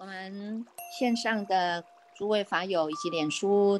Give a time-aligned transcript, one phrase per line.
[0.00, 0.64] 我们
[0.98, 1.84] 线上的
[2.16, 3.78] 诸位法友以及脸书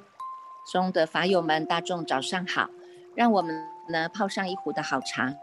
[0.71, 2.69] 中的法友们，大众早上好！
[3.15, 3.59] 让我们
[3.89, 5.35] 呢泡上一壶的好茶，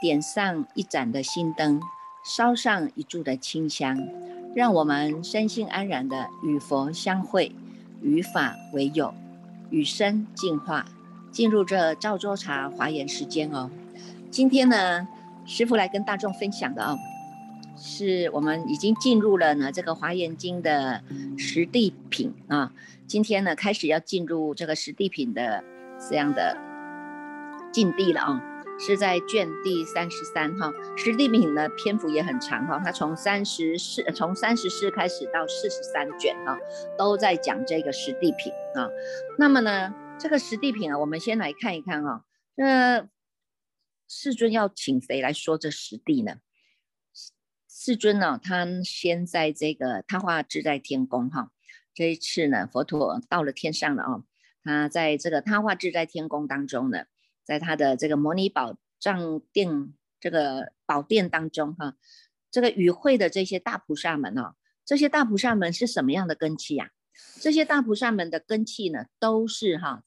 [0.00, 1.78] 点上一盏的心灯，
[2.24, 3.94] 烧上一柱的清香，
[4.54, 7.54] 让我们身心安然的与佛相会，
[8.00, 9.12] 与法为友，
[9.68, 10.86] 与生进化，
[11.30, 13.70] 进入这赵州茶华严时间哦。
[14.30, 15.06] 今天呢，
[15.44, 16.96] 师傅来跟大众分享的哦。
[17.84, 21.02] 是我们已经进入了呢这个华严经的
[21.36, 22.72] 实地品啊，
[23.08, 25.64] 今天呢开始要进入这个实地品的
[26.08, 26.56] 这样的
[27.72, 28.40] 境地了啊，
[28.78, 36.56] 是在卷第三十三哈，实地品呢篇幅也很长哈，它从三十四从三十四开始到四十三卷哈，
[36.96, 38.88] 都在讲这个实地品啊。
[39.36, 43.08] 那么呢这个实地品啊，我们先来看一看哈，那
[44.08, 46.36] 世尊要请谁来说这实地呢？
[47.84, 51.50] 世尊呢，他先在这个他化自在天宫哈，
[51.92, 54.24] 这一次呢，佛陀到了天上了哦，
[54.62, 57.06] 他在这个他化自在天宫当中呢，
[57.42, 61.96] 在他的这个摩尼宝藏殿这个宝殿当中哈，
[62.52, 66.92] 这个与会的这些大菩萨们哦，这些大菩萨们是什么样的根器呀？
[67.40, 70.04] 这些大菩萨们的根器呢，都是哈，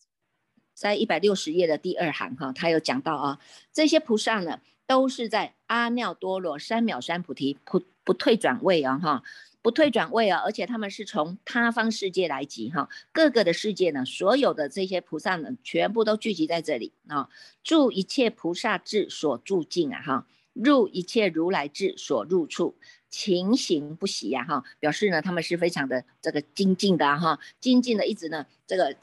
[0.73, 3.41] 在一百六十页的第二行哈，他有讲到啊，
[3.73, 4.61] 这些菩萨呢。
[4.87, 9.23] 都是在阿耨多罗三藐三菩提不不退转位啊哈，
[9.61, 17.27] 不退转位啊，而且他们是从他方世界来集哈，各个的世界呢，所有的这些菩萨呢，全部都聚集在这里啊，
[17.63, 22.75] 住一切菩萨智所住境啊哈，入一切如来智所入处，
[23.09, 28.95] 勤行不息呀哈，表示呢他们是非常的这个精进的哈，精进的一直呢这个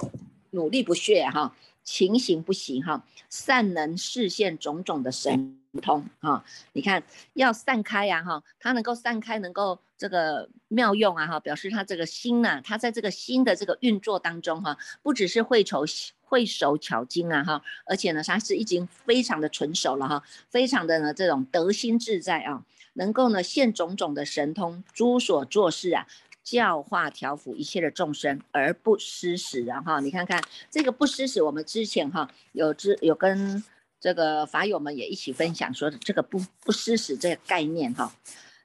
[0.50, 5.58] 努力不懈哈，勤行不息哈，善能视现种种的神。
[5.80, 15.84] 通哈，你看要散开呀哈，它能够散开，能够这个妙用啊哈，表示它这个心呐，它在这个心的这个运作当中哈，不只是会筹
[16.20, 22.62] 会手巧精啊哈，而且呢，它是已经非常的纯熟了哈，非常的呢这种得心自在啊，
[22.94, 26.06] 能够呢现种种的神通，诸所做事啊，
[26.42, 33.64] 教化调伏一切的众生而不失时啊哈，你看看这个不失时，我们之前哈有之有跟。
[34.02, 38.12] 这个法友们也一起分享说，这个不不失时这个概念哈，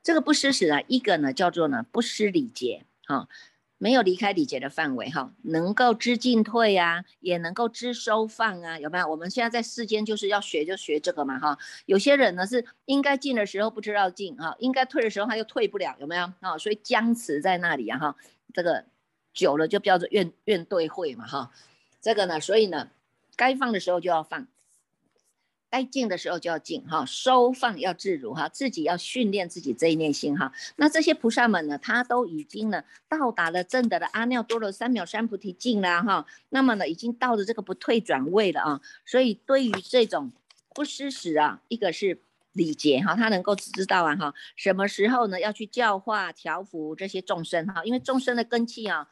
[0.02, 3.30] 这个不失时啊，一个呢叫做呢不失礼节哈，
[3.78, 9.08] 没有离开礼节的范围哈，能够知进退啊，也能够知收放啊，有没有？
[9.08, 11.56] 我们现在在世间就是要学就学这个嘛哈，
[11.86, 16.58] 有些人呢是应该进的时候不知道进哈，应该退的时候他又退不了，有没有啊？
[16.58, 18.16] 所以僵持在那里啊哈，
[18.56, 18.86] 这个
[19.36, 21.52] 久了就叫做怨怨对会嘛哈，
[22.02, 22.90] 这个呢，所以呢，
[23.36, 24.48] 该放的时候就要放。
[25.70, 30.52] 该静的时候就要静哈，收放要自如哈，自己要训练自己这一念心哈。
[30.78, 36.26] 那这些菩萨们呢，他都已经呢到达了正德的阿耨多罗三藐三菩提境啦哈。
[36.50, 38.82] 那么呢，已经到了这个不退转位了啊。
[39.06, 40.32] 所以对于这种
[40.74, 42.22] 不失时啊，一个是
[42.54, 49.08] 礼节哈，他能够知道啊哈，什么时候呢要去教化调伏这些众生哈，因为众生的根器啊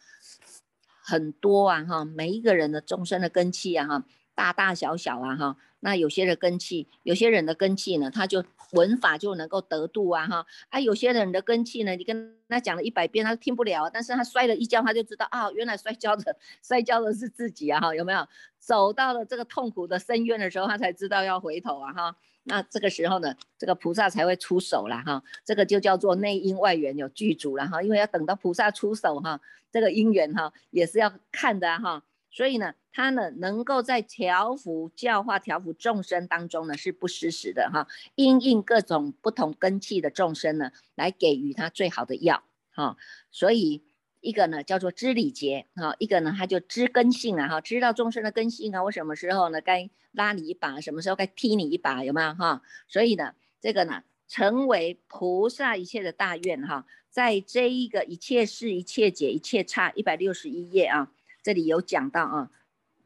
[1.03, 5.57] 很多啊哈，每一个人的众生的根器啊哈，大大小小啊哈。
[5.79, 18.27] 那有些的根气，有些人的根气呢，他就文法就能够得度啊哈啊，有些人的根气呢，你跟他讲了一百遍，他听不了，但是他摔了一跤，他就知道啊，原来摔跤的摔跤的是自己啊哈，有没有？
[18.57, 22.15] 走到了这个痛苦的深渊的时候，他才知道要回头啊哈，
[22.45, 29.39] 那这个时候呢，这个菩萨才会出手了哈，这个就叫做内因外缘有具足了哈，因为要等到菩萨出手哈，
[29.71, 32.01] 这个因缘哈也是要看的哈。
[32.35, 42.97] 所以呢，他呢能够在调伏教化、调伏众生当中呢，是不失时的哈，因应各种不同根器的众生呢，来给予他最好的药哈。
[43.31, 43.83] 所以
[44.19, 52.61] 一个呢叫做知礼节哈，一个呢他就知根性啊哈，知道众生的根性啊，我什么时候呢该拉你一把，什么时候该踢你一把，有没有哈？
[52.89, 61.13] 所以呢，这个呢成为菩萨一切的大愿哈，在这一个一切事、一切解、一切差一百六十一页啊。
[61.45, 62.49] 这里有讲到啊，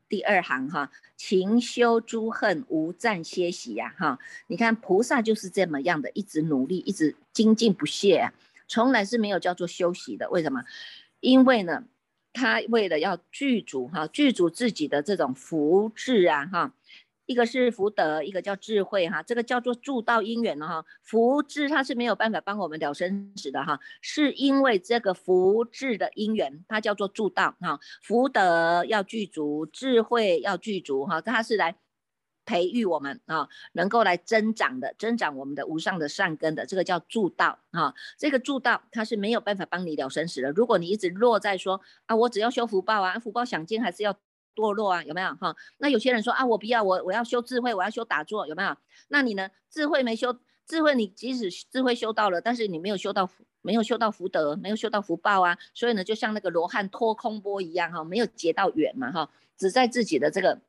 [0.07, 4.18] 第二行哈，勤修诸恨，无暂歇息呀哈。
[4.47, 8.31] 你看菩萨就是这么样的，一直努力，一直精进不懈，
[8.65, 10.30] 从来是没有叫做休息的。
[10.30, 10.63] 为什么？
[11.19, 11.83] 因为呢，
[12.31, 16.74] 他为了要具足哈，具足自己的这种福智啊哈。
[17.29, 20.83] 一个是福德，一个叫智慧哈，这个叫做助道因缘了哈。
[21.03, 27.79] 福智它是没有办法帮我们了生死的哈，是因为这个福智的因缘，它叫做助道哈。
[28.01, 31.75] 福德要具足，智慧要具足哈，它是来
[32.47, 37.93] 培育我们啊，能够来增长的，增长我们的无上的善根的，这个叫助道啊。
[38.17, 40.49] 这个助道它是没有办法帮你了生死的。
[40.49, 44.17] 如果你一直落在说啊，我只要修福报啊，福报享尽还是要
[44.55, 45.55] 堕落啊，有没有哈？
[45.77, 48.75] 那有些人说啊，我不要，我我要修智慧，我要修打坐，有没有？
[49.07, 49.49] 那你呢？
[49.69, 60.61] 智慧没修，智慧你即使智慧修到了，但是你没有修到福没有修到福德，没有修到福报啊，所以呢，就像那个罗汉托空钵一样哈，没有结到缘嘛哈，只在自己的这个。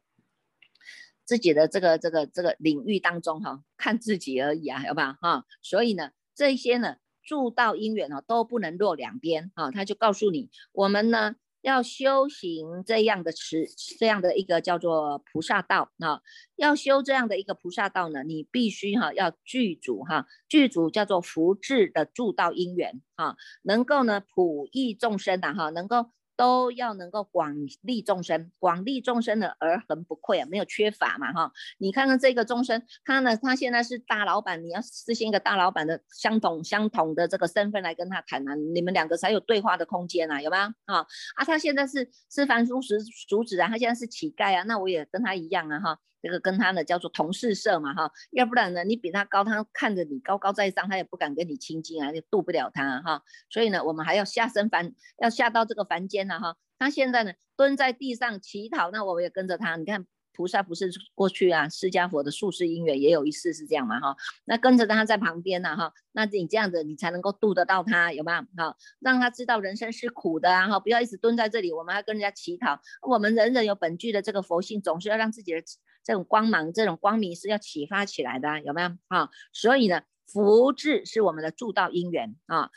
[1.23, 5.47] 自己的这个这个这个领域当中哈，看自己而已啊，好不好哈？
[5.63, 9.71] 所以呢，这些呢，助道因缘哦，都不能落两边啊。
[9.71, 13.67] 他就告诉你，我们呢要修行这样的持
[13.99, 16.21] 这样的一个叫做菩萨道啊，
[16.57, 26.11] 要修这样的一个菩萨道呢，你必须哈要具足哈，具足叫做福智的助道因缘哈，能够呢普益众生的哈，能够。
[26.41, 31.53] 都要能够广利众生，广利众生的而恒不愧啊，没有缺乏嘛哈。
[31.77, 41.07] 你看看这个众生，他呢，他现在是大老板，你要实现一个大老板的相同相同的这个身份来跟他谈啊，你们两个才有对话的空间啊，有没有啊？
[41.35, 42.95] 啊，他现在是是凡夫俗
[43.29, 45.99] 俗子啊，他现在是乞丐啊，那我也跟他一样啊哈。
[46.23, 53.23] 这个跟他呢叫做同事社嘛哈，要不然呢你比他高，他看着你高高在上，他也不敢跟你亲近啊，就渡不了他哈。
[53.49, 56.57] 所以呢，我们还要下生凡，要下到这个凡间了哈。
[56.79, 59.77] 他现在呢蹲在地上乞讨，那我们也跟着他。
[59.77, 64.17] 你看菩萨不是过去啊，释迦佛的术士因缘也有一世是这样嘛哈。
[64.45, 68.77] 那跟着他在旁边呢哈，那你这样子你才能够渡得到他，有没有哈？
[69.01, 72.81] 让他知道人生是苦的啊哈，不要一直蹲在这里，我们还跟人家乞讨。
[73.07, 75.63] 我们人人有本具的这个佛性，总是要让自己的。
[76.03, 79.31] 这种光芒，这种光明是要启发起来的，有没有啊？
[79.53, 82.71] 所以呢，福智是我们的助道因缘啊，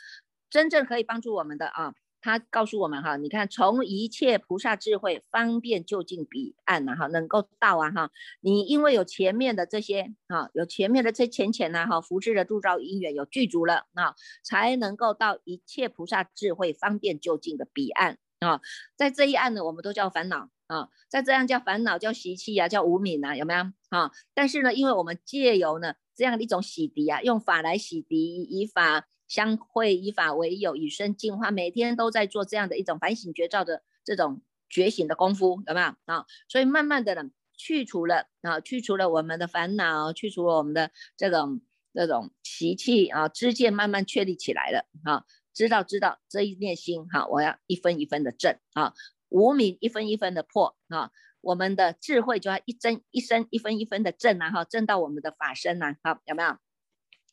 [0.50, 1.94] 真正可以帮助我们的啊。
[2.20, 8.10] 他告诉我们哈，你看从一切菩萨智慧方便就近彼岸呐哈，能够到啊哈。
[8.40, 18.62] 你因为有前面的这些啊，有前面的这浅浅呐哈，福智的助道因缘有具足了啊，才能够到一切菩萨智慧方便就近的彼岸啊。
[18.96, 20.48] 在这一岸呢，我们都叫烦恼。
[20.74, 23.60] 啊，在这样叫烦恼，叫习气啊，叫无名啊，有没有
[23.90, 24.10] 啊？
[24.34, 36.26] 但是呢，因为我们借由呢这样的一种洗涤啊，用法来洗涤，以法相会，以法为友，以身净化，每天都在做这样的一种反省觉照的这种觉醒的功夫，有没有啊？
[36.48, 41.60] 所以慢慢的呢，去除了啊，去除了我们的烦恼，去除了我们的这种
[41.92, 45.24] 这种习气啊，知见慢慢确立起来了啊，
[45.54, 48.92] 知道知道这一念心哈，我要一分一分的正啊。
[49.34, 51.10] 无名一分一分的破啊，
[51.40, 56.56] 我们的智慧就要一真一生一分一分的正啊哈，正到我们的法身呐，好有没有？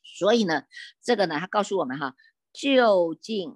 [0.03, 0.63] 所以呢，
[1.03, 2.15] 这个呢，他告诉我们哈，
[2.51, 3.56] 就近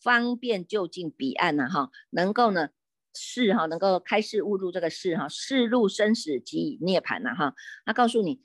[0.00, 2.68] 方便就近彼岸呐哈，能够呢
[3.12, 7.54] 是哈，能够开示悟入这个事哈，示入生死即涅槃呐哈，
[7.84, 8.40] 他告诉你。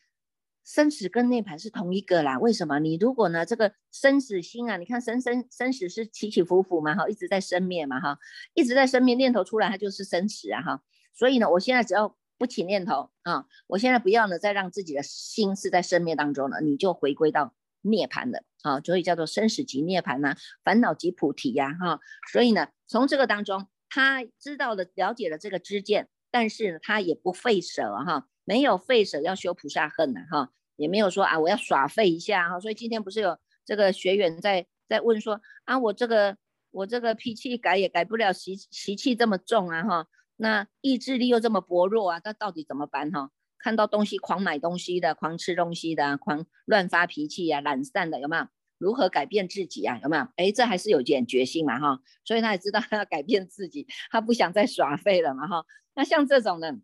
[0.65, 2.79] 生死跟涅槃是同一个啦，为什么？
[2.79, 8.17] 你如果呢，这个生死心啊，你看生生生死是起起伏伏嘛，哈，一直在生灭嘛，哈，
[8.56, 10.81] 一直在生灭，念头出来它就是生死啊，哈，
[11.13, 22.00] 所以呢，我现在只要不起念头啊，我现在不要呢，再让自己的心是在生灭当中了，你就回归到涅槃了，啊，所以叫做生死即涅槃呐，烦恼即菩提呀，哈，
[22.31, 28.27] 所以呢，从这个当中，他知道了了解了这个知见，但是，他也不费舍哈。
[28.43, 36.35] 没有费舍要修菩萨恨的哈，也没有说啊我要耍废一下哈，所以今天不是有这个学员在在问说啊我这个
[36.71, 43.31] 我这个脾气改也改不了习习气这么重啊哈，那意志力又这么薄弱啊，那到底怎么办哈？
[43.57, 48.45] 看到东西狂买东西的，狂吃东西的，狂乱发脾气呀，懒散的有没有？
[48.77, 49.99] 如何改变自己啊？
[50.04, 50.27] 有没有？
[50.35, 55.65] 哎，这还是有点决心嘛哈，所以他也知道他要改变自己，他不想再耍废了嘛哈。
[55.95, 56.80] 那像这种呢？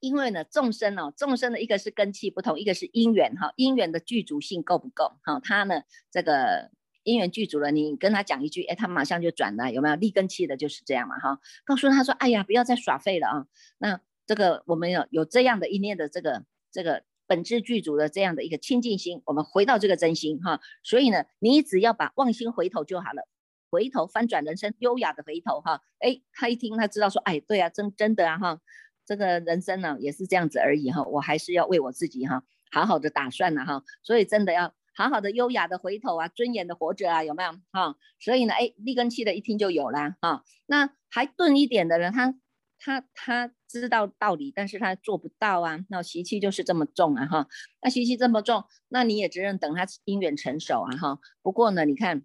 [0.00, 5.12] 因为呢，众生哦，众生的一个是根气不同，一个是因缘哈，因缘的具足性够不够？
[5.22, 6.70] 哈，他呢，这个
[7.04, 9.94] 因缘具足了，你跟他讲一句，哎，他马上就转了，有没有？
[9.94, 11.40] 立根气的就是这样嘛，哈。
[11.64, 13.46] 告诉他说，哎呀，不要再耍废了啊。
[13.78, 20.60] 那这个我们有有这样的一念的这个这个本质具足的这样的一个清净心，我们回到这个真心哈。
[20.82, 23.26] 所以呢，你只要把妄心回头就好了，
[23.74, 25.82] 回头翻转人生，优雅的回头哈。
[25.98, 28.60] 哎，他一听他知道说，哎，对啊，真真的啊哈。
[29.04, 37.96] 这个人生呢，也是这样子而已哈，我还是要为我自己哈，好好的打算呢哈，所以真的要好好的优雅的回头啊，尊严的活着啊，有没有哈？
[38.20, 40.44] 所以呢，哎，立根气的一听就有了哈。
[40.66, 42.34] 那还钝一点的人，他
[42.78, 47.46] 他他知道道理，但是他做不到啊，那习气就是这么重啊哈。
[47.82, 51.18] 那习气这么重，那你也只能等他因缘成熟啊哈。
[51.42, 52.22] 不过呢，你看，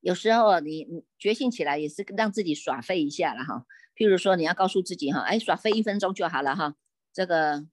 [0.00, 3.66] 有时候你你觉醒起来也是让自己耍废一下了哈。
[3.96, 6.74] 譬如说你要告诉自己哈，哎，耍废一分钟就好了哈。
[7.12, 7.66] 这个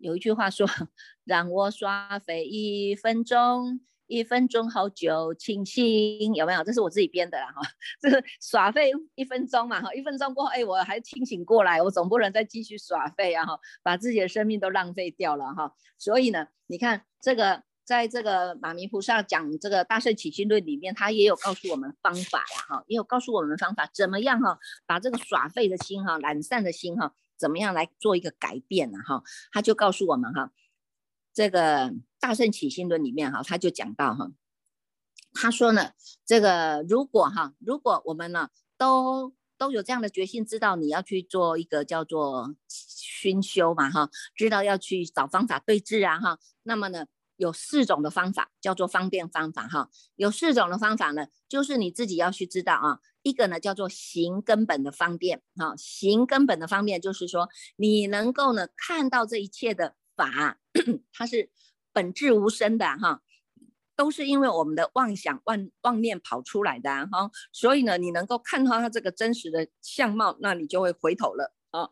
[0.00, 0.66] 有一句话说，
[1.24, 3.80] 让我耍废一分钟。
[4.08, 6.62] 一分钟好久清醒，有没有？
[6.64, 7.62] 这是我自己编的啦哈，
[7.98, 15.74] 这是耍废一分钟嘛哈，一分钟过后，哎，我还清醒过来，我总不能再继续耍废啊哈，把自己的生命都浪费掉了哈。
[15.96, 29.22] 所以呢，你看这个，在这个马明菩萨讲这个大圣起心论里面，他也有告诉我们方法呀哈，也有告诉我们方法，怎么样哈，把这个耍废的心哈，懒散的心哈，怎么样来做一个改变呢哈？
[29.52, 30.52] 他就告诉我们哈。
[31.34, 34.30] 这个大圣起心论里面哈，他就讲到哈，
[35.32, 35.92] 他说呢，
[36.24, 59.94] 这个如果哈，如果我们呢都都有这样的决心，知道你要去做一个叫做熏修嘛哈，知道要去找方法对治啊哈，那么呢有四种的方法叫做方便方法哈，有四种的方法呢，就是你自己要去知道啊，一个呢叫做行根本的方便哈，行根本的方便就是说你能够呢看到这一切的。
[60.14, 60.58] 法
[61.14, 61.50] 它是
[61.90, 63.22] 本质无声的哈，
[63.96, 71.88] 都是因为我们的妄想妄妄念跑出来的哈，所以呢，你能够看到它这个真实的相貌，那你就会回头了啊。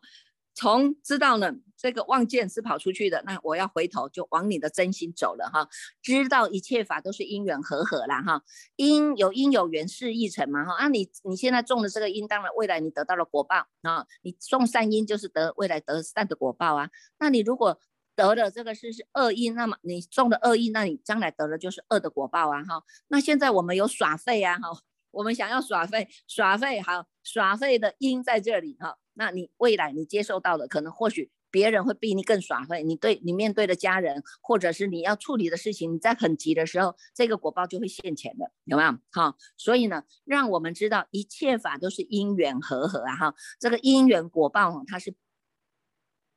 [0.55, 5.67] 从知道呢这个妄见是跑出去的，那我要回头就往你的真心走了哈。
[6.03, 8.43] 知道一切法都是因缘和合啦哈，
[8.77, 10.75] 因有因有缘是一成嘛哈。
[10.75, 14.07] 啊你你现在种的这个因，当然未来你得到了果报啊。
[14.21, 16.91] 你种善因就是得未来得善的果报啊。
[17.19, 17.81] 那你如果
[18.15, 22.83] 得的这个是是恶因，那么你种的恶因，那你将来得的就是恶的果报啊哈。
[23.09, 24.69] 那现在我们有耍废啊哈，
[25.13, 28.99] 我们想要耍废，耍废好，耍废的因在这里哈。
[29.15, 38.99] 那你未来你接受到的，可能或许别人会比你更耍废，你对你面对的家人，或者是你要处理的事情，你在很急的时候，这个果报就会现前的，有没有？
[39.11, 45.15] 好，所以呢，让我们知道一切法都是因缘和合啊哈，这个因缘果报它是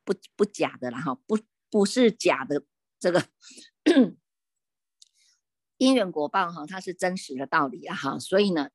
[0.03, 1.38] 不不假的了哈，不。
[1.74, 2.63] 不是假的，
[3.00, 3.25] 这个
[5.77, 8.70] 因缘果报哈，它是真实的道理啊哈，所以呢，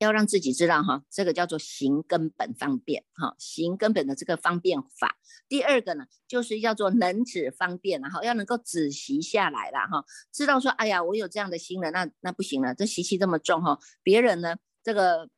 [0.00, 5.16] 要让自己知道哈，这个叫做行根本方便哈，行根本的这个方便法。
[5.48, 15.28] 第二个呢，就是叫做能止方便然后要能够止习下来了哈，知道说，哎呀，我有这样的心了，那那不行了，这习气这么重哈，别人呢，这个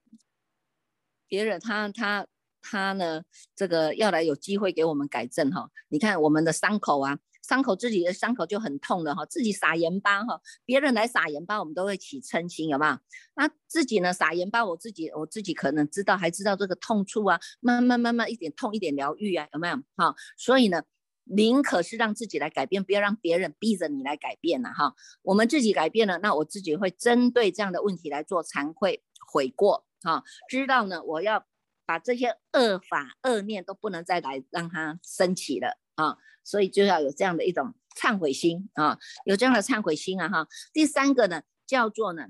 [1.28, 2.26] 别人他他。
[2.64, 3.24] 他呢，
[3.56, 5.68] 这个要来有机会给我们改正哈。
[5.88, 12.98] 你看我们的伤口啊，伤口自己的伤口就很痛了哈，自己撒盐巴哈，别人来撒盐巴，我们都会起嗔心，有没有？
[13.34, 19.76] 那自己呢，撒盐巴，我自己我自己可能知道，还知道这个痛处啊，慢慢慢慢一点痛一点疗愈啊，有没有？
[19.96, 20.82] 哈，所以呢，
[21.24, 24.94] 宁可是让自己来改变，不要让别人逼着你来改变了哈。
[25.22, 31.44] 我们自己改变了，那我自己会针对这样的问题来做惭愧悔过哈，知道呢，我要。
[31.84, 40.46] 把这些恶法恶念都不能再来让它升起了啊，所以就要有这样的一种忏悔心啊，有这样的忏悔心啊哈。
[40.72, 42.28] 第三个呢，叫做呢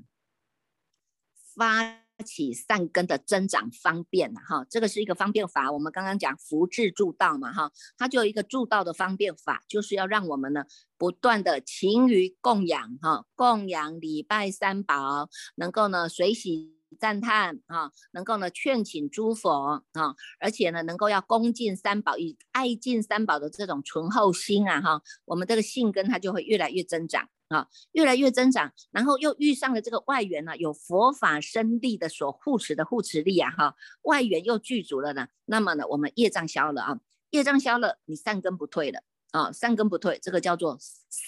[1.54, 5.73] 发起善根的增长方便哈，这个是一个方便法。
[5.73, 10.64] 我们刚刚讲福智助道嘛哈，它就有一个助道的方便法，就是要让我们呢
[10.97, 16.72] 不断的勤于供养哈，供养礼拜三宝，能够呢随喜。
[16.99, 39.03] 赞叹啊，能够呢劝请诸佛啊，而且呢能够要恭敬三宝，以爱敬三宝的这种醇厚心啊哈，我们这个性根它就会越来越增长啊，越来越增长，然后又遇上了这个外缘呢，有佛法生力的所护持的护持力啊哈，外缘又具足了呢，那么呢我们业障消了啊，业障消了，你善根不退了。
[39.33, 40.79] 啊，善根不退，这个叫做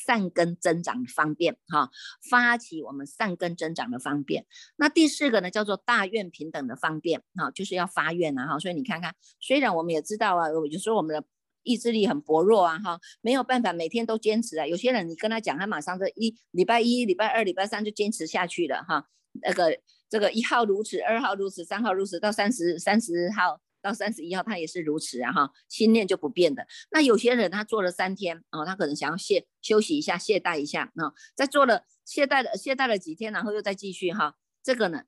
[0.06, 1.90] 善根增长方便哈，
[2.30, 4.46] 发起我们善根增长的方便。
[4.76, 8.58] 那第四个呢，叫做大愿平等的方便哈，就是要发愿啊哈。
[8.58, 11.24] 所以你看看，虽然我们也知道啊，有时候我们的
[11.62, 14.66] 意志力很薄弱啊哈，没有办法每天都坚持啊。
[14.66, 19.08] 有些人你跟他讲，他马上这一礼拜一、礼拜二、礼拜三就坚持下去了哈。
[19.40, 19.78] 那个
[20.10, 23.63] 这个一号如此，二号如此，三号如此，到三十三十号。
[23.84, 26.66] 到三十一号，他也是如此啊哈，心念就不变的。
[26.90, 34.36] 那有些人他做了三天哦，他可能想要懈休息一下，懈怠一下啊，再做了懈怠了懈怠了几天，然后又再继续哈。
[34.62, 35.02] 这个呢，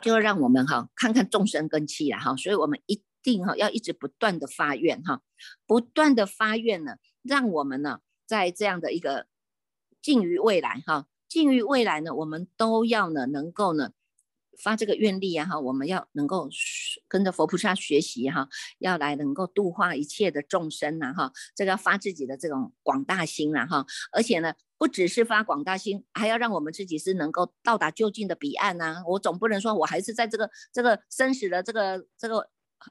[0.00, 5.20] 就让我们哈看看众生根器了哈，所以我们一定哈要一直不断的发愿哈，
[5.66, 9.26] 不断的发愿呢，让我们呢在这样的一个
[10.00, 13.90] 近于未来哈，近于未来呢，我们都要呢能够呢。
[14.62, 16.48] 发这个愿力啊哈，我们要能够
[17.08, 29.02] 跟着佛菩萨学习哈，要来能够度化一切的众生呐哈，这个要发自己的这种广大心呐哈，而且呢，不只是发广大心，还要让我们自己是能够到达就近的彼岸呐。
[29.06, 32.48] 我总不能说我还是在这个这个生死的这个这个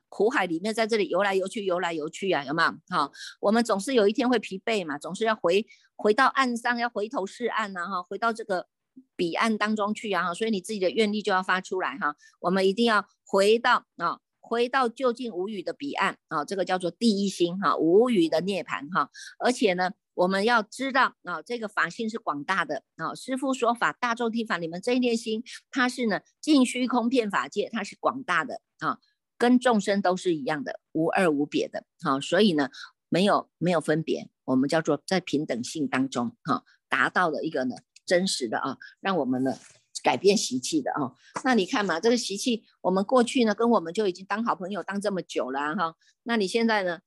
[0.09, 2.71] 苦海里面，在这里游来游去，游来游去啊，有没有？
[2.89, 5.65] 哈，我们总是有一天会疲惫嘛，总是要回
[5.95, 8.67] 回到岸上，要回头是岸呐哈，回到这个。
[9.15, 12.15] 彼岸当中去啊，所以你自己的愿力就要发出来哈。
[12.39, 19.09] 我们一定要回到啊，回到就近无语的彼岸啊，这个叫做第一心哈，无语的涅槃哈。
[19.39, 23.15] 而且呢，我们要知道啊，这个法性是广大的啊。
[23.15, 28.99] 师父说法，大众听法，你们这一念心，它是呢尽虚空遍法界，它是广大的啊，
[29.37, 32.19] 跟众生都是一样的，无二无别的啊。
[32.19, 32.69] 所以呢，
[33.09, 37.75] 没有没有分别，我们叫做在平等性当中哈，达到了一个呢。
[38.05, 39.57] 真实的啊，让我们呢
[40.03, 41.13] 改变习气的啊。
[41.43, 45.95] 那你看嘛，这个习气，我们过去呢跟我们就已经当好朋友当这么久了哈。
[46.23, 46.99] 那你现在呢，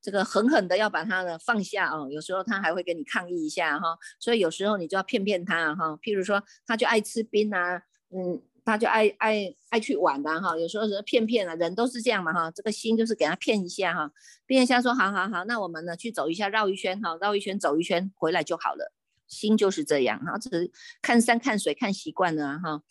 [0.00, 2.08] 这个狠狠的要把他呢放下啊。
[2.10, 3.96] 有时候他还会跟你抗议一下哈。
[4.20, 5.98] 所以有时候你就要骗骗他哈。
[6.02, 10.56] 譬如说，他就爱吃冰啊，嗯，他就爱爱爱去玩的哈。
[10.56, 12.50] 有时候是骗骗啊，人都是这样嘛哈。
[12.50, 14.10] 这个心就是给他骗一下哈，
[14.46, 18.92] 骗一下说好好好，那我们呢去走一下，绕一圈哈，绕一圈走一圈回来就好了。
[19.28, 20.70] 心就是这样哈，只是
[21.02, 22.82] 看山看水看习惯了哈。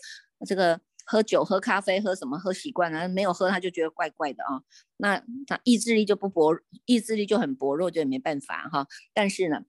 [0.45, 4.61] 这个喝酒喝咖啡喝什么喝习惯了，没有喝他就觉得怪怪的啊。
[4.97, 8.87] 那他意志力就不薄，意志力就很薄弱，就没办法哈。
[9.13, 9.63] 但是呢，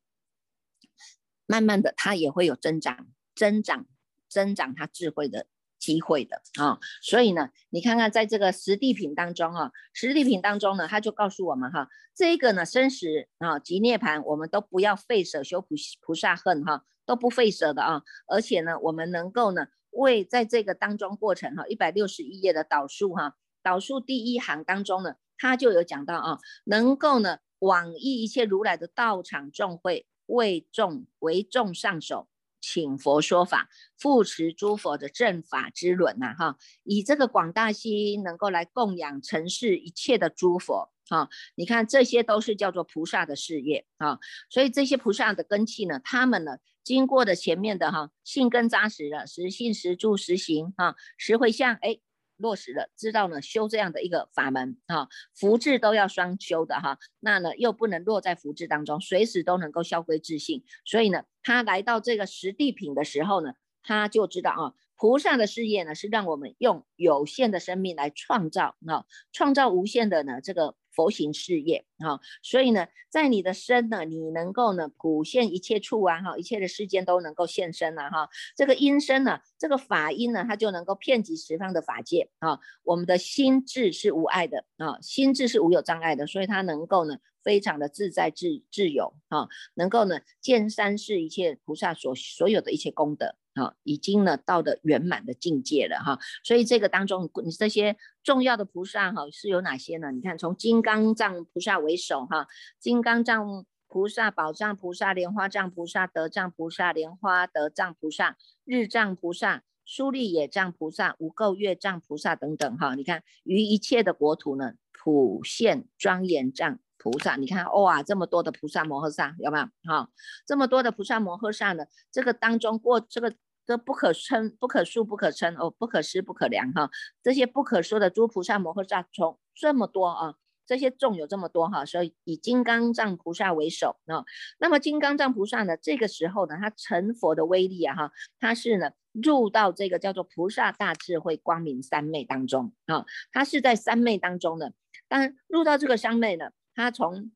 [1.46, 3.86] 慢慢的他也会有增长，增长，
[4.28, 5.46] 增长他智慧的。
[5.78, 13.06] 机会的啊，所以呢，你看看在这个实地品当中啊，实地品当中呢，他就告诉我们哈，这个呢生死
[13.38, 32.28] 啊及涅槃，我们都不要费舍修菩菩萨恨哈，都不费舍的啊，而且呢，我们能够呢为在这个当中过程哈，一百六十一页的导数哈，导数第一行当中呢，他就有讲到啊，能够呢往诣一切如来的道场众会，为众为众上手。
[32.68, 44.18] 请佛说法，扶持诸佛的正法之轮呐，哈，以这个广大心能够来供养尘世一切的诸佛，哈，你看这些都是叫做菩萨的事业啊，
[44.50, 52.00] 所以这些菩萨的根器呢，他们呢经过的前面的哈性根扎实了，实信实住实行啊，实回向哎。
[52.36, 70.76] 落实了，知道呢，修这样的一个法门啊，福智都要双修的哈，那呢又不能落在福智当中，随时都能够消归自信，所以呢，他来到这个实地品的时候呢，他就知道啊，菩萨的事业呢是让我们用有限的生命来创造啊，创造无限的呢这个。
[70.96, 78.30] 佛行事业啊，所以呢，在你的身呢，你能够呢普现一切处啊哈，一切的世间都能够现身了哈。
[78.56, 82.60] 这个音声呢，这个法音呢，它就能够遍及十方的法界啊。
[82.82, 87.18] 我们的心智是无碍的啊，心智是无有障碍的，所以它能够呢。
[87.44, 96.18] 非常的自在自自由啊，能够呢见三世一切菩萨所所有的一切功德啊，已经呢到的圆满的境界了哈。
[96.44, 100.12] 所以这个当中，你这些重要的菩萨哈是有哪些呢？
[100.12, 102.46] 你看，从金刚藏菩萨为首哈，
[102.78, 112.94] 金刚藏菩萨、宝藏菩萨、莲花藏菩萨、德藏菩萨、莲花德藏菩萨、日藏菩萨、疏利野藏菩萨、无垢月藏菩萨等等哈。
[112.94, 116.78] 你看，于一切的国土呢，普现庄严藏。
[116.98, 119.66] 菩萨，你看哇，这么多的菩萨摩诃萨有没有？
[119.84, 120.10] 哈，
[120.44, 121.84] 这么多的菩萨摩诃萨呢？
[122.10, 123.32] 这个当中过这个
[123.66, 126.88] 这不可称、不可数、不可称哦，不可思、不可量哈。
[127.22, 134.24] 这些不可说的诸菩萨摩诃萨从这么多啊，这些众有这么多哈，所以以金刚藏菩萨为首啊。
[134.58, 144.72] 那么金刚藏菩萨呢，这个时候呢，他成佛的威力啊哈，他是呢入到这个叫做菩萨大智慧光明三昧当中啊，他是在三昧当中的，
[145.08, 146.50] 但入到这个三昧呢。
[146.78, 147.32] 他从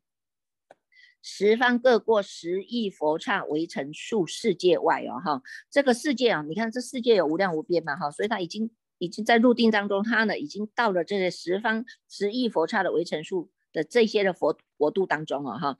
[1.22, 15.76] 十方各过十亿佛刹围成数世界外哦，哈，这个世界啊，你看这世界有无量无边嘛，哈，所以他已经已经在入定当中，他呢已经到了这些十方十亿佛刹的围成数的这些的佛国度当中哦，哈，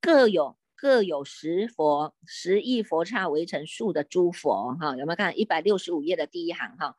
[0.00, 6.96] 各有各有十佛十亿佛刹围成数的诸佛，哈，有没有看一百六十五页的第一行哈？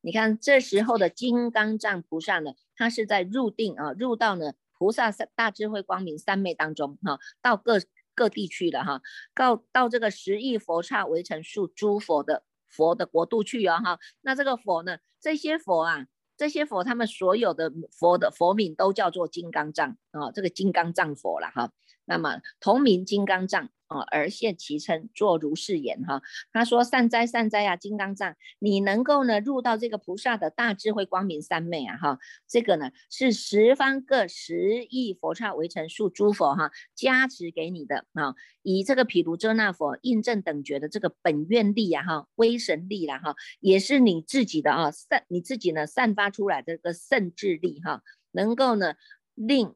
[0.00, 4.52] 你看这时候的金刚藏菩萨呢，他是在入定啊，入到呢。
[4.78, 7.80] 菩萨三大智慧光明三昧当中，哈，到各
[8.14, 9.00] 各地去了，哈，
[9.34, 21.72] 到到这个十亿佛刹围成数诸佛的佛的国度去啊，哈，那这个佛呢，这些佛啊，这些佛他们所有的佛的佛名都叫做金刚藏啊，这个金刚藏佛了哈。
[22.06, 26.20] 那么同名金刚藏啊，而现其称，作如是言哈。
[26.52, 32.18] 他说：善哉善哉啊，金刚藏，你能够呢入到这个菩萨的大智慧光明三昧啊哈。
[32.48, 38.34] 这个呢是十方各十亿佛刹围成数诸佛哈加持给你的啊。
[38.62, 48.94] 以这个毗卢遮那佛印证等觉的这个本愿力啊哈，威神力了哈，也是你自己的啊散你自己呢散发出来的个圣智力哈，能够呢
[49.34, 49.74] 令。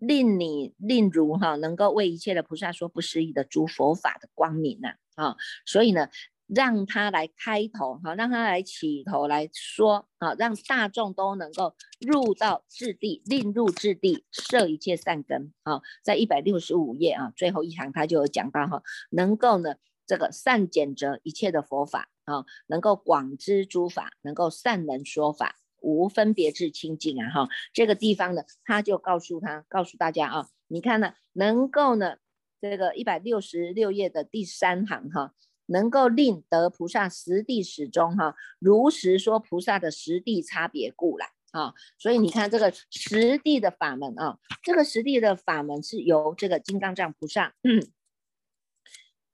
[0.00, 5.36] 令你令如哈，能够为一切的菩萨说不思议的诸佛法的光明呐啊，
[5.66, 6.08] 所以呢，
[6.46, 19.74] 让他来开头哈，让他来起头来说啊，让大众都能够入到智地，令入智地，摄一切善根啊，在一百六十五页啊，最后一行他就有讲到哈，能够呢
[20.06, 25.56] 这个善简择一切的佛法啊，能够广知诸法，能够善能说法。
[25.80, 32.16] 无分别智清净啊哈，这个地方呢，他就告诉他，告诉大家啊，你看呢，能够呢，
[32.60, 35.34] 这个一百六十六页的第三行哈，
[35.66, 47.90] 能够令得菩萨实地始终哈，如实说菩萨的实地差别故来啊，所以你看这个实地的法门啊，这个实地的法门是由这个金刚藏菩萨，嗯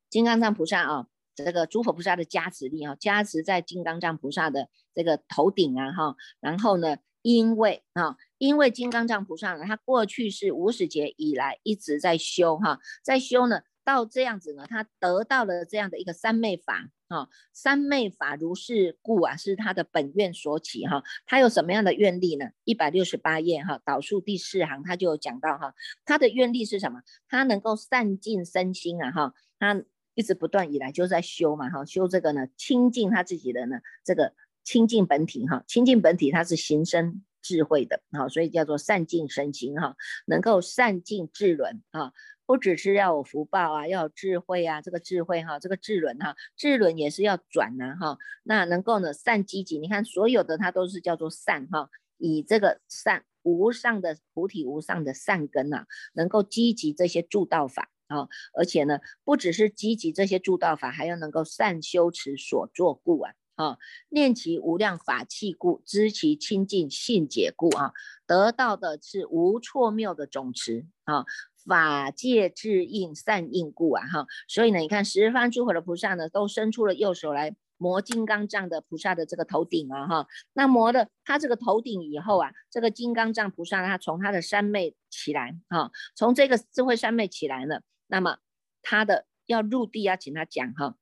[0.09, 1.09] 金刚藏菩萨啊。
[1.37, 22.47] 这个诸佛菩萨的加持力啊，加持在金刚藏菩萨的这个头顶啊哈，然后呢，因为啊，因为金刚藏菩萨呢，他过去是无始劫以来一直在修哈，在修呢，到这样子呢，他得到了这样的一个三昧法啊，三昧法如是故啊，是他的本愿所起哈，他有什么样的愿力呢？
[22.65, 25.75] 一百六十八页哈，导数第四行他就有讲到哈，
[26.07, 27.03] 他的愿力是什么？
[27.29, 29.85] 他能够散尽身心啊哈，他。
[30.17, 34.33] 一直不断以来就在修嘛，哈，修这个呢，清净他自己的呢，这个
[34.65, 39.95] 清净本体哈，清净本体它是行深智慧的，哈，所以叫做善尽身心哈，
[40.27, 42.13] 能够善尽智轮啊，
[42.47, 57.91] 不只是要有福报啊，要有智慧啊，这个智慧哈，这个智轮哈，智轮也是要转呢哈，那能够呢善积极，你看所有的它都是叫做善哈，以这个善无上的菩提无上的善根呐，能够积极这些助道法。
[58.09, 67.93] 啊，而且呢，不只是积极这些助道法，还要能够善修持所作故啊，啊，念其无量法器故，知其清净性解故啊，
[68.27, 71.25] 得到的是无错谬的总持啊，
[71.65, 87.83] 法界智应善应故啊，哈，所以呢，你看十方诸佛的菩萨呢，都伸出了右手来磨金刚藏的菩萨的这个头顶啊，哈，那磨的他这个头顶以后啊，这个金刚藏菩萨他从他的三昧起来啊，从这个智慧三昧起来了。
[88.07, 88.39] 那么
[88.83, 90.97] 他的要入地要请他讲哈，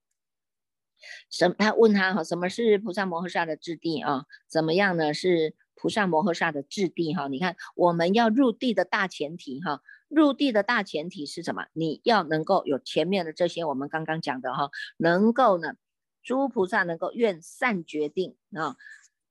[1.30, 4.26] 什他问他哈，什么是菩萨摩诃萨的质地啊？
[4.48, 5.12] 怎么样呢？
[5.12, 7.28] 是菩萨摩诃萨的质地哈？
[7.28, 11.66] 你看我们要入地的大前提哈，入地的大前提是什么？
[11.72, 15.74] 你要能够有前面的这些我们刚刚讲的哈，能够呢，
[16.22, 18.76] 诸菩萨能够愿善决定啊，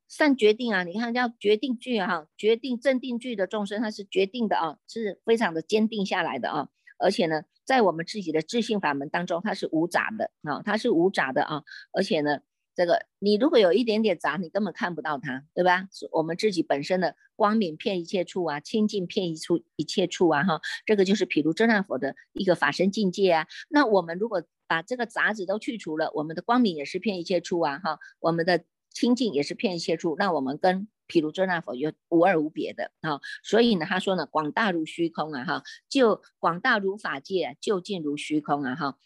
[0.08, 6.70] 善决定啊，你看叫决定句哈，决定镇定句的众生他是决定的啊，是非常的坚定下来的啊。
[7.00, 11.64] 而且呢，在我们自己的自信法门当中，它是无杂的啊，它是无杂的啊。
[11.92, 12.40] 而且呢，
[12.76, 15.88] 这个你如果有一点点杂，你根本看不到它，对吧？
[16.12, 23.48] 我们自己本身的光明遍一切处啊，清净遍一处一切处啊，哈，这个就是毗卢遮那佛的一个法身境界啊。
[23.70, 38.98] 那我们如果把这个杂质都去除了，我们的光明也是遍一切处啊，哈，我们的清净也是遍一切处，那我们跟譬如遮那佛有无二无别的啊，所以呢，他说呢，广大如虚空啊，哈，就广大如法界，就近如虚空啊，哈，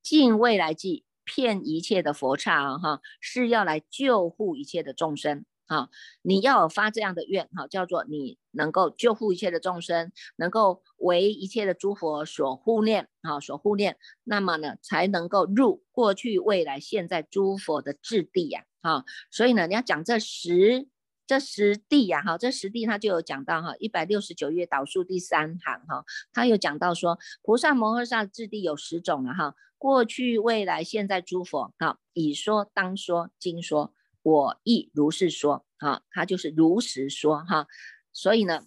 [0.00, 5.88] 尽未来际骗一切的佛刹啊，哈，是要来救护一切的众生啊，
[6.22, 20.86] 你要发这样的愿哈，叫做你能够救护一切的众生，能够为一切的诸佛所护念啊，所护念，那么呢，才能够入过去、未来、现在诸佛的智地呀，啊，所以呢，你要讲这十。
[21.26, 37.66] 这十地呀，哈，这十地他就有讲到哈，一百六十九页导数第三行哈，他有讲到说，菩萨摩诃萨智地有十种了哈，过去、未来、现在诸佛，哈，已说、当说、今说，我亦如是说，哈，他就是如实说哈，
[38.12, 38.64] 所以呢，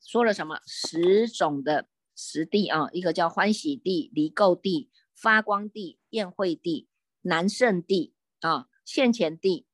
[0.00, 6.86] 说了什么十种的十地啊，一个叫欢喜地、离垢地、发光地、宴会地、
[7.22, 9.66] 南胜地啊、现前地。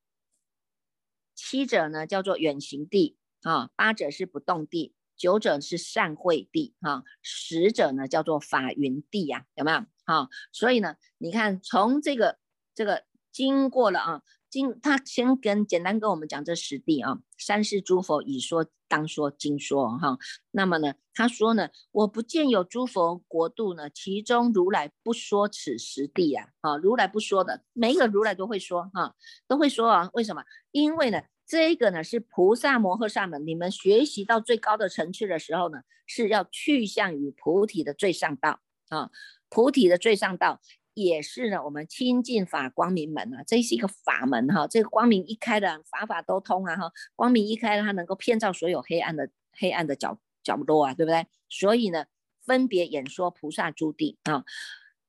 [1.43, 9.79] 七者呢叫做远行地啊，八者是不动地，九者是善会地啊，十者呢叫做法云地呀，有没有？
[10.05, 12.39] 啊，所以呢，你看从这个
[12.75, 20.19] 这个经过了啊，经他先跟简单跟我们讲这十地啊，三世诸佛已说当说经说哈。
[20.51, 29.15] 那么呢，他说呢，我不见有诸佛国度呢，其中如来不说此十地啊，啊，如来不说的，每一个如来都会说哈，
[29.47, 30.11] 都会说啊。
[30.15, 30.43] 为什么？
[30.73, 39.11] 因为呢，这个呢是菩萨摩诃萨们，你们学习到最高的层次的时候呢，是要去向于菩提的最上道啊，
[39.49, 40.61] 菩提的最上道。
[40.95, 51.27] 也是呢，我们亲近法光明门啊，这是一个法门哈，这个光明一开的，法法都通啊哈，光明一开，它能够骗照所有黑暗的黑暗的角角落啊，对不对？
[51.49, 52.07] 所以呢，
[52.45, 54.45] 分别演说菩萨诸地啊，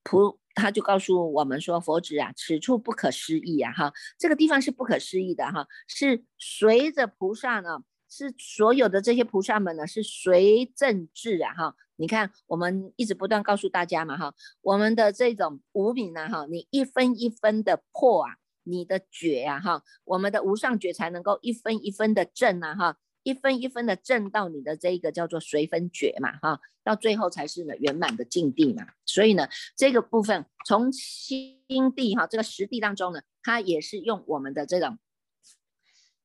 [0.03, 7.83] 菩他就告诉我们说，佛子啊，此处不可思议啊哈，这个地方是不可思议的哈，是随着菩萨呢。
[8.11, 11.75] 是所有的这些菩萨们呢，是随正治啊哈。
[11.95, 28.85] 你看，我们一直不断告诉大家嘛哈，我们的这种无名呢哈，你一分一分的破啊，你的觉啊哈，我们的无上觉才能够一分一分的正啊哈，一分一分的正到你的这个叫做随分觉嘛哈，到最后才是呢圆满的境地嘛。
[29.05, 29.47] 所以呢，
[29.77, 31.61] 这个部分从心
[31.95, 34.97] 地哈这个实地当中呢，它也是用我们的这种。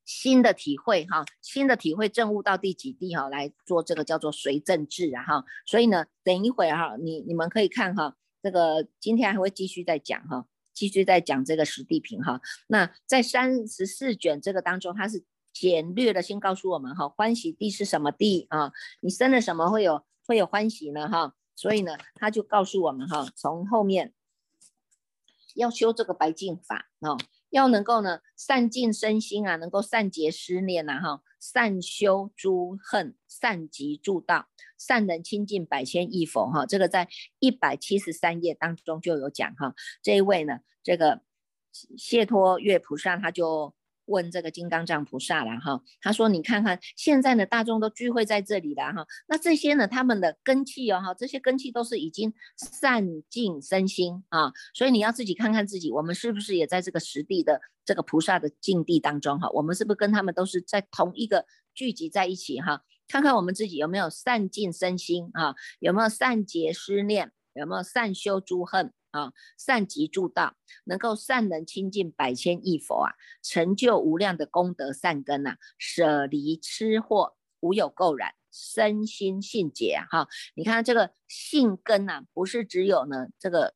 [0.07, 12.41] 新的体会哈，新的体会证悟到第几地哈，来做这个叫做随正治啊哈，所以呢，等一会儿哈，你你们可以看哈，这个今天还会继续再讲哈，继续再讲这个实地品哈。
[12.69, 18.71] 那在三十四卷这个当中，它是简略的先告诉我们哈，欢喜地是什么地啊？
[19.01, 21.35] 你生了什么会有会有欢喜呢哈？
[21.57, 24.15] 所以呢，他就告诉我们哈，从后面
[25.57, 27.17] 要修这个白净法啊。
[27.51, 36.67] 要能够呢善尽身心啊，能够善结思念呐哈，善修诸恨，善集诸道，善能亲近百千亿佛哈。
[36.67, 39.75] 这个在一百七十三页当中就有讲哈。
[40.03, 41.23] 这一位呢，这个
[41.97, 43.75] 谢托月菩萨他就。
[44.07, 59.49] 问这个金刚藏菩萨了哈，他说：“你看看现在呢，大众都聚会在这里了哈，那这些呢，他们的根气哦哈，这些根气都是已经散尽身心啊，所以你要自己看看自己，我们是不是也在这个实地的这个菩萨的境地当中哈？
[59.51, 62.83] 我们是不是跟他们都是在同一个聚集在一起哈？
[63.09, 65.55] 看看我们自己有没有散尽身心啊？
[65.81, 67.33] 有没有善结思念？
[67.55, 80.05] 有没有善修诸恨？”啊，善集诸道，能够善能亲近百千亿佛啊，成就无量的功德善根呐，舍离痴惑，无有垢染，身心性解啊！
[80.11, 83.75] 哈，你看这个性根呐，不是只有呢这个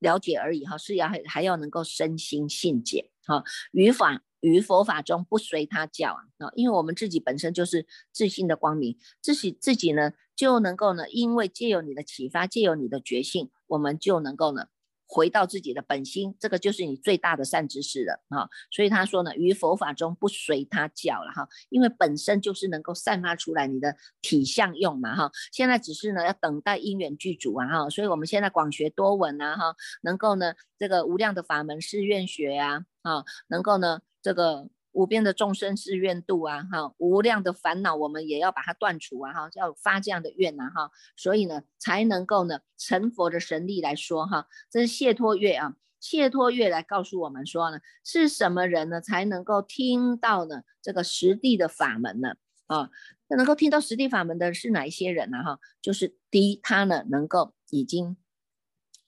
[0.00, 13.50] 了解而已哈，是要还还要能够身心性解哈，于法于佛法中不随他教啊，啊，因为我们自己本身就是自信的光明，自己自己呢就能够呢，因为借由你的启发，借由你的觉性。
[13.66, 14.66] 我们就能够呢
[15.08, 18.48] 回到自己的本心，这个就是你最大的善知识了啊！
[18.70, 25.30] 所以他说呢，于佛法中不随他教了哈，因为本身就是能够散发出来你的体相用嘛哈。
[25.52, 34.68] 现在只是呢要等待因缘具足啊哈，所以我们现在广学多闻啊哈，能够呢这个无量的法门是愿学呀啊，能够呢这个。
[34.96, 52.36] 无边的众生是愿度啊，哈，无量的烦恼我们也要把它断除啊，哈，要发这样的愿呐，哈，所以呢，才能够呢成佛的神力来说，哈，这是谢托月啊，谢托月来告诉我们说呢，是什么人呢才能够听到呢这个实地的法门呢？
[52.66, 52.88] 啊，
[53.28, 55.42] 能够听到实地法门的是哪一些人呢？
[55.44, 58.16] 哈，就是第一，他呢能够已经。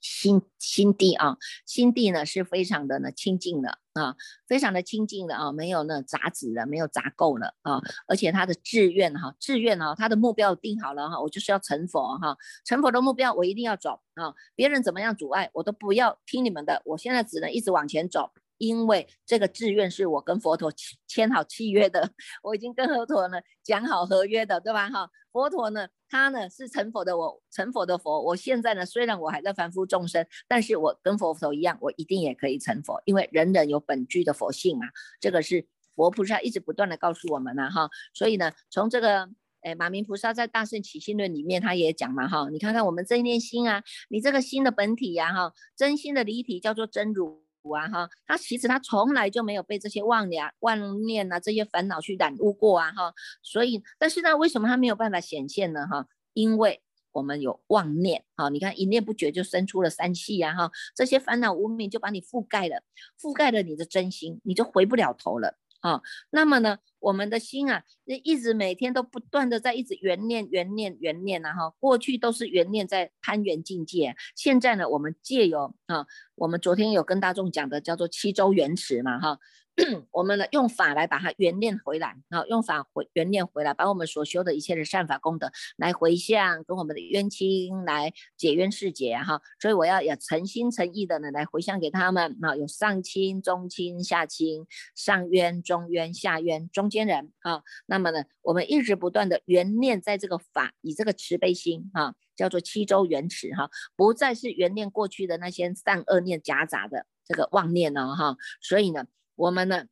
[0.01, 4.15] 心心地啊，心地呢是非常的呢清净的啊，
[4.47, 18.31] 非常的清净的啊，没有那杂质的，没有杂垢的啊，而且他的志愿哈，志愿啊，他的目标定好了哈，我就是要成佛哈，成佛的目标我一定要走啊，别人怎么样阻碍我都不要听你们的，我现在只能一直往前走。
[18.59, 20.73] 因为这个志愿是我跟佛陀
[21.07, 22.11] 签好契约的，
[22.43, 24.91] 我已经跟佛陀呢讲好合约的，对吧？
[24.91, 34.87] 哈，佛陀呢，他呢是成佛的，我成佛的佛，我现在呢虽然我还在凡夫众生，但是我跟佛陀一样，我一定也可以成佛，因为人人有本具的佛性嘛。
[35.21, 37.89] 这个是佛菩萨一直不断的告诉我们呢，哈。
[38.13, 39.29] 所以呢，从这个，
[39.63, 47.47] 哎，马明菩萨在《大圣起信论》里面他也讲嘛，哈，你看看我们这一念心啊，你这个心的本体呀，哈，真心的离体叫做真如。
[47.77, 56.07] 啊哈，他其实他从来就没有被这些妄念、妄念啊这些烦恼去染污过啊哈，所以但是呢，为什么他没有办法显现呢哈？
[56.33, 62.83] 因为我们有妄念哈，你看一念不觉就生出了三气啊哈，这些烦恼无名就把你覆盖了，
[63.21, 65.59] 覆盖了你的真心，你就回不了头了。
[65.81, 66.01] 啊。
[66.31, 71.71] 那么呢，我们的心啊，一直每天都不断的在一直圆念、圆念、圆念啊哈。
[71.79, 79.39] 过去都是圆念在攀缘境界，现在呢，我们借由啊，我们昨天有跟大众讲的叫做七周圆池嘛哈。
[80.11, 89.41] 我们呢用法来把它圆念回来啊，用法回圆念回来，把我们所修的一切的善法功德来回向，跟我们的冤亲来解冤释结哈。
[89.61, 97.63] 所以我要要诚心诚意的呢来回向给他们啊，有上亲、中亲、下亲、上冤、中冤、下冤、中间人啊。
[97.87, 108.37] 那么呢，我们一直不断的圆念在这个法，以这个慈悲心哈，叫做七周圆持哈，不再是圆念过去的那些善恶念夹杂的这个妄念了哈。
[108.61, 109.07] 所以呢。
[109.39, 109.87] 我们呢，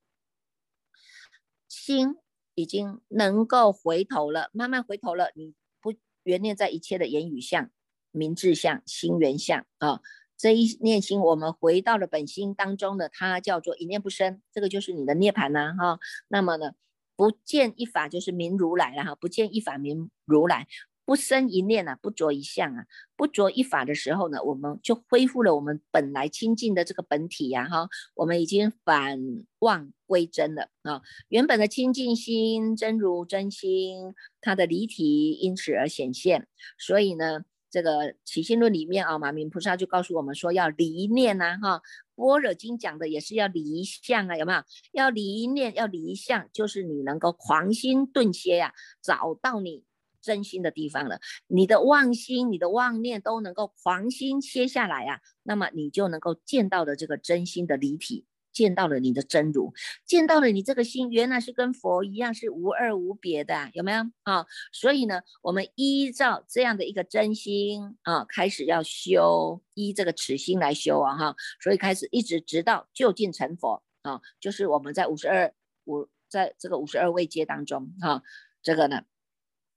[1.69, 2.17] 心
[2.57, 5.31] 已经能够回头了，慢慢回头了。
[5.37, 7.71] 你不原念在一切的言语相、
[8.11, 10.01] 名智相、心缘相啊，
[10.37, 16.01] 这一念心，我们回到了本心当中的，它叫做一念不生，这个就是你的涅槃呐哈。
[16.27, 16.73] 那么呢，
[17.15, 20.67] 不见一法就是名如来了哈，不见一法名如来。
[21.07, 22.85] 不生一念啊，不着一相啊，
[23.17, 29.21] 不着一法的时候呢，我们就恢复了我们本来清净的这个本体呀，哈，我们已经返
[29.61, 36.49] 妄归真了啊，原本的清净心真如真心，它的离体因此而显现。
[36.77, 41.83] 所以呢，这个起心论里面啊，马明菩萨就告诉我们说要离念呐，哈，
[42.17, 44.59] 般若经讲的也是要离相啊，有没有？
[44.91, 49.85] 要离念，要离相，就是你能够狂心顿歇呀，找到你。
[50.27, 59.73] 真心的地方了，你的妄心、你的妄念都能够狂心切下来啊，那么你就能够见到了这个真心的离体，见到了你的真如，
[60.05, 64.45] 见到了你这个心原来是跟佛一样是无二无别的，有没有啊？
[64.73, 78.25] 所以呢，我们依照这样的一个真心啊，开始要修，依这个此心来修啊，哈，所以开始一直直到就近成佛啊，就是我们在五十二五在这个五十二位阶当中哈，
[78.61, 79.05] 这个呢。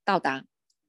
[0.09, 0.43] 到达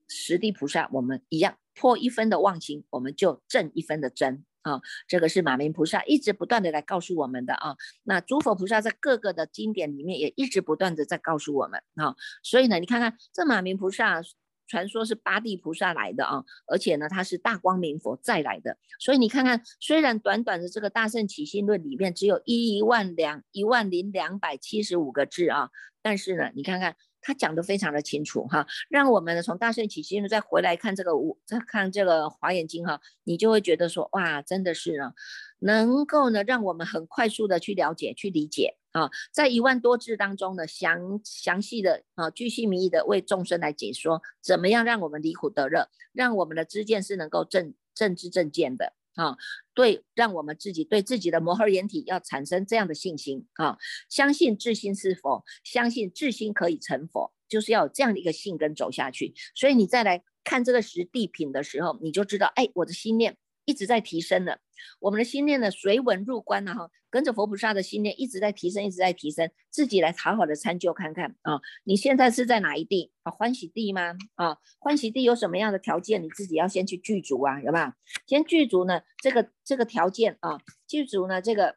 [0.08, 4.80] 十地菩萨，我们一样破一分的妄心，我们就正一分的真啊！
[5.06, 7.76] 这个是马明菩萨一直不断的来告诉我们的啊。
[8.04, 12.16] 那诸佛菩萨在各个的经典里面也一直不断的在告诉我们啊。
[12.42, 14.22] 所以呢，你看看这马明菩萨，
[14.66, 18.78] 传说是八地菩萨来的啊，而且呢，他是大光明佛再来的。
[18.98, 25.68] 所以你看看，虽然短短的这个大圣起心论里面只有一万两一万零两百七十五个字啊，
[26.00, 26.96] 但是呢，你看看。
[27.22, 35.12] 他讲的非常的清楚哈，让我们呢从大圣起心再回来看这个五，再看这个华严经哈，你就会觉得说哇，真的是呢，
[35.58, 48.94] 能够呢让我们很快速的去了解、去理解啊，在一万多字当中呢，详详细的啊，巨细靡遗的为众生来解说，怎么样让我们离苦得乐，让我们的知见是能够正正知正见的。
[49.14, 49.36] 啊，
[49.74, 53.76] 对，让我们自己对自己的摩诃眼体要产生这样的信心啊，
[54.08, 59.34] 相信自心是佛，相信自心可以成佛，就是要有这样的一个信根走下去。
[59.54, 63.36] 所以你再来看这个实地品的时候，你就知道，哎，我的心念。
[63.70, 64.58] 一直在提升的，
[64.98, 73.30] 我们的心念呢随稳入关了哈，跟着佛菩萨的心念一直在提升，一直在提升，自己来好好的参究看看啊，你现在是在哪一地啊？
[73.30, 74.16] 欢喜地吗？
[74.34, 76.20] 啊，欢喜地有什么样的条件？
[76.20, 77.92] 你自己要先去具足啊，有没有？
[78.26, 79.02] 先具足呢？
[79.22, 81.40] 这个这个条件啊，具足呢？
[81.40, 81.76] 这个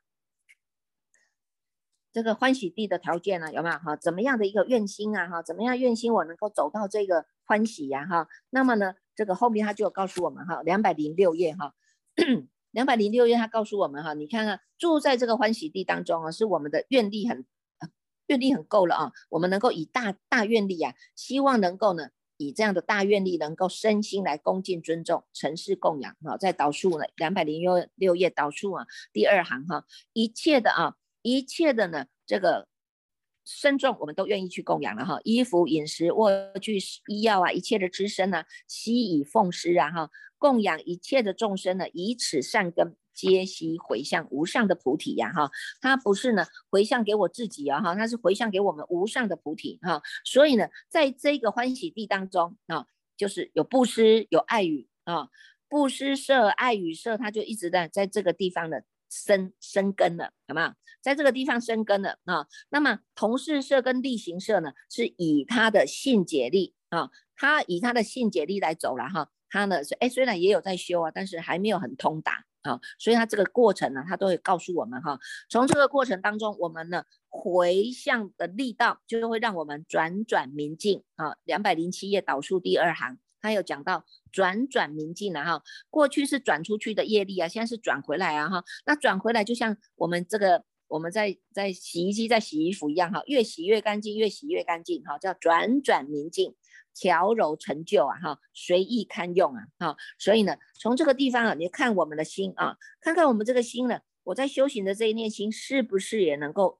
[2.12, 3.54] 这个欢喜地的条件呢？
[3.54, 3.78] 有没有？
[3.78, 5.28] 哈，怎么样的一个愿心啊？
[5.28, 8.08] 哈，怎么样愿心我能够走到这个欢喜呀？
[8.08, 11.76] 哈，那么呢，这个后面他就告诉我们哈，两百零六页哈。
[12.72, 17.46] 两百零六页，他告诉我们哈，你看看住在这个欢喜地当中啊，是我们的愿力很，
[18.28, 32.68] 愿力很够了啊，我们能够以大大愿力啊，希望能够呢，以这样的大愿力，能够身心来恭敬尊重、尘世供养啊，在导数呢，两百零六六页导数啊，第二行哈，一切的啊，一切的呢，这个。
[33.46, 36.78] 身重我们都愿意去供养了哈，衣服、饮食、卧具、
[37.08, 45.52] 医药啊，一切的资身呢，悉以奉施啊哈，供养一切的众生呢，以此善根皆悉回向无上的菩提呀哈，
[45.82, 52.86] 他不是呢回向给我自己啊哈，他是回向给我们无上的菩提哈，所以呢，在这个欢喜地当中啊，
[53.18, 55.28] 就是有布施、有爱语啊，
[55.68, 58.84] 布施舍、爱语舍，他就一直在在这个地方的。
[59.14, 60.76] 生生根了，好吗？
[61.02, 62.48] 在这个地方生根了啊。
[62.70, 69.30] 那么同事社跟例行社呢，是以他的性解力啊，他以他的性解力来走了哈。
[69.50, 72.80] 他呢是哎，虽然也有在修啊，但是还没有很通达啊。
[72.98, 75.20] 所以他这个过程呢，他都会告诉我们哈。
[75.48, 81.36] 从这个过程当中，我们呢回向的力道，就会让我们转转明镜啊。
[81.44, 83.20] 两百零七页导数第二行。
[83.44, 88.64] 他有讲到转转明镜了哈，过去是转出去的业力啊，现在是转回来啊哈。
[88.86, 96.56] 那转回来就像我们这个我们在在洗衣机在洗衣服一样哈，越洗越干净，越洗越干净哈，叫转转明净，
[96.96, 99.98] 调柔成就啊哈，随意堪用啊哈。
[100.18, 106.80] 所以呢，从这个地方啊，你看我们的心啊，看看我们这个心呢，我在修行的这一念心是不是也能够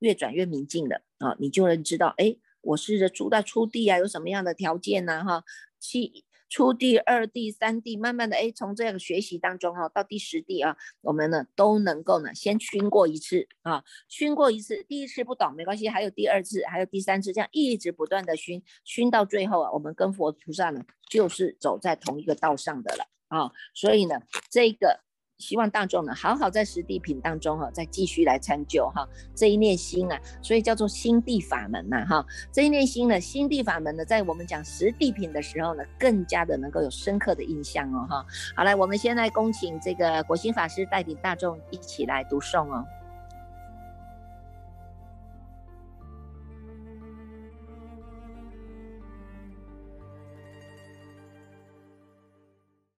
[0.00, 1.36] 越转越明净的啊？
[1.38, 5.44] 你就能知道，哎，我试着住在初地啊，有什么样的条件呢哈？
[5.78, 6.24] 七。
[6.52, 25.04] 初地、二地、三地，慢慢的，哎，从这样学习当中哈，到第十地啊，我们呢都能够呢先熏过一次啊，熏过一次，第一次不懂没关系，还有第二次，还有第三次，这样一直不断的熏，熏到最后啊，我们跟佛菩萨呢就是走在同一个道上的了啊，所以呢，这个。
[25.40, 32.24] 希望大众呢，好好在十地品当中哈，再继续来参究哈这一念心啊，所以叫做心地法门呐哈。
[32.52, 38.24] 这一念心呢，心地法门呢，在我们讲十地品的时候呢，更加的能够有深刻的印象哦哈。
[38.54, 42.84] 好来，我们现在恭请这个国心法师带领大众一起来读诵哦。